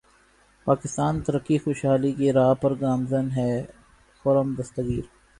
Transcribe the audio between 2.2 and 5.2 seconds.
راہ پر گامزن ہے خرم دستگیر